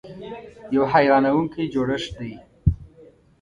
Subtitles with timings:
[0.73, 2.33] یو حیرانونکی جوړښت دی.